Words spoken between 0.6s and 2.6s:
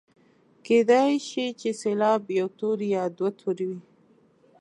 کیدلای شي چې سېلاب یو